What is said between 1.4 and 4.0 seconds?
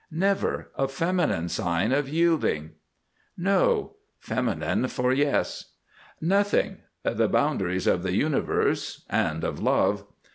sign of yielding. NO.